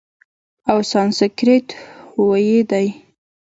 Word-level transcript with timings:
او 0.71 0.77
سانسکریت 0.91 1.67
ویی 2.27 2.57
دی، 2.69 2.87